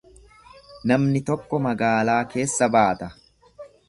[0.91, 3.11] Namni tokko magaalaa keessa baata.